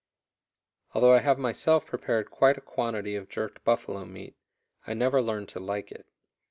Although 0.95 1.13
I 1.13 1.19
have 1.19 1.37
myself 1.37 1.85
prepared 1.85 2.31
quite 2.31 2.57
a 2.57 2.61
quantity 2.61 3.15
of 3.15 3.29
jerked 3.29 3.63
buffalo 3.63 4.03
meat, 4.03 4.35
I 4.87 4.95
never 4.95 5.21
learned 5.21 5.49
to 5.49 5.59
like 5.59 5.91
it. 5.91 6.07